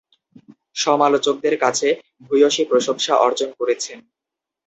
সমালোচকদের 0.75 1.55
কাছে 1.59 1.87
ভূয়সী 2.21 2.63
প্রশংসা 2.65 3.13
অর্জন 3.17 3.49
করেছেন। 3.59 3.97